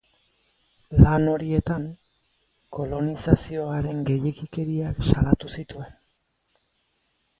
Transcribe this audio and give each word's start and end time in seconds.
Lan 1.01 1.27
horietan, 1.33 1.83
kolonizazioaren 2.77 4.01
gehiegikeriak 4.09 5.07
salatu 5.11 5.55
zituen. 5.59 5.97